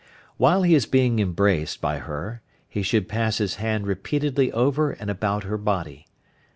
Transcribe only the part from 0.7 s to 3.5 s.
is being embraced by her he should pass